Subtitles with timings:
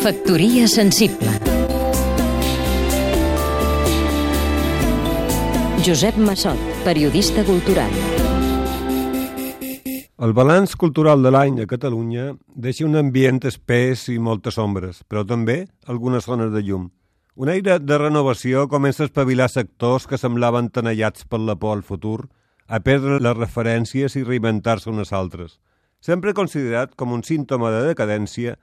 [0.00, 1.30] Factoria sensible
[5.84, 7.90] Josep Massot, periodista cultural
[10.20, 15.22] El balanç cultural de l'any a Catalunya deixa un ambient espès i moltes ombres, però
[15.24, 16.90] també algunes zones de llum.
[17.40, 21.80] Un aire de renovació comença a espavilar sectors que semblaven tenallats per la por al
[21.82, 22.28] futur,
[22.68, 25.56] a perdre les referències i reinventar-se unes altres.
[26.00, 28.54] Sempre considerat com un símptoma de decadència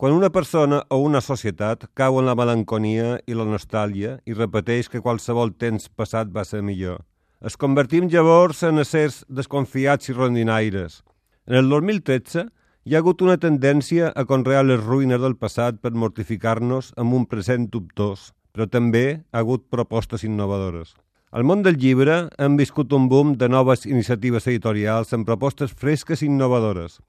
[0.00, 4.88] quan una persona o una societat cau en la melanconia i la nostàlgia i repeteix
[4.88, 7.02] que qualsevol temps passat va ser millor.
[7.44, 11.02] Es convertim llavors en éssers desconfiats i rondinaires.
[11.46, 12.46] En el 2013
[12.88, 17.28] hi ha hagut una tendència a conrear les ruïnes del passat per mortificar-nos amb un
[17.28, 20.96] present dubtós, però també ha hagut propostes innovadores.
[21.30, 26.22] Al món del llibre hem viscut un boom de noves iniciatives editorials amb propostes fresques
[26.22, 27.02] i innovadores.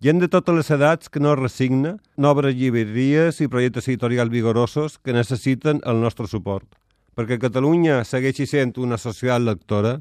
[0.00, 4.96] Gent de totes les edats que no es resigna, noves llibreries i projectes editorials vigorosos
[4.98, 6.64] que necessiten el nostre suport.
[7.12, 9.98] Perquè Catalunya segueixi sent una societat lectora,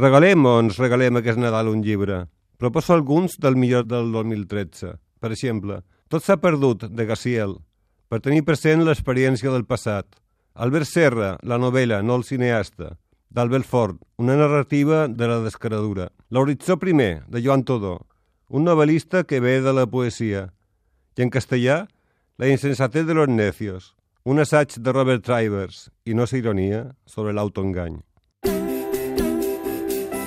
[0.00, 2.24] regalem o ens regalem aquest Nadal un llibre?
[2.56, 4.96] Proposo alguns del millor del 2013.
[5.20, 7.56] Per exemple, Tot s'ha perdut, de Gaciel,
[8.08, 10.06] per tenir present l'experiència del passat.
[10.54, 12.94] Albert Serra, la novel·la, no el cineasta.
[13.34, 16.12] D'Albert Fort, una narrativa de la descaradura.
[16.30, 18.06] L'horitzó primer, de Joan Todó,
[18.48, 20.52] un novel·lista que ve de la poesia.
[21.18, 21.84] I en castellà,
[22.36, 27.30] La insensatez de los necios, un assaig de Robert Trivers, i no és ironia, sobre
[27.30, 28.00] l'autoengany.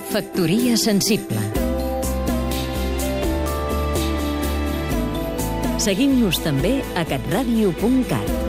[0.08, 1.44] Factoria sensible
[5.84, 8.47] Seguim-nos també a catradio.cat